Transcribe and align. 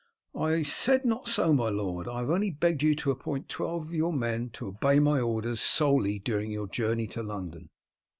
"I 0.33 0.63
said 0.63 1.05
not 1.05 1.27
so, 1.27 1.53
my 1.53 1.69
lord. 1.69 2.07
I 2.07 2.21
have 2.21 2.31
only 2.31 2.49
begged 2.49 2.81
you 2.81 2.95
to 2.95 3.11
appoint 3.11 3.47
twelve 3.49 3.83
of 3.89 3.93
your 3.93 4.11
men 4.11 4.49
to 4.53 4.69
obey 4.69 4.99
my 4.99 5.19
orders 5.19 5.61
solely, 5.61 6.17
during 6.17 6.49
your 6.49 6.65
journey 6.67 7.05
to 7.09 7.21
London." 7.21 7.69